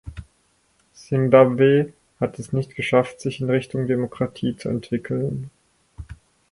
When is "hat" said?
2.19-2.39